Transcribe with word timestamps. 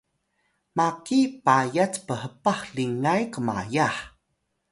maki 0.77 1.19
payat 1.45 1.93
phpah 2.05 2.61
lingay 2.75 3.21
qmayah 3.33 3.97